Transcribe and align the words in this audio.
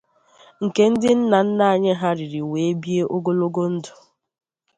nke 0.63 0.83
ndị 0.91 1.11
nna 1.19 1.37
nna 1.47 1.65
anyị 1.73 1.91
ha 1.99 2.09
riri 2.17 2.41
wee 2.51 2.73
bie 2.81 3.01
ogologo 3.15 3.63
ndụ 3.73 3.93